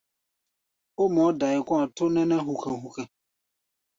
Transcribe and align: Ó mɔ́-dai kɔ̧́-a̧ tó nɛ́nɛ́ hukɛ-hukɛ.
Ó 1.01 1.03
mɔ́-dai 1.15 1.57
kɔ̧́-a̧ 1.67 1.89
tó 1.95 2.03
nɛ́nɛ́ 2.13 2.39
hukɛ-hukɛ. 2.47 3.03